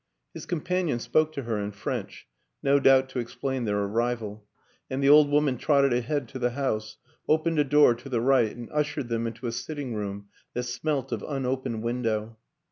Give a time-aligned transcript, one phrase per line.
[0.33, 2.27] His companion spoke to her in French,
[2.63, 4.43] no doubt to explain their arrival;
[4.89, 6.97] and the old woman trotted ahead to the house,
[7.29, 11.11] opened a door to the right and ushered them into a sitting room that smelt
[11.11, 12.39] of unopened window.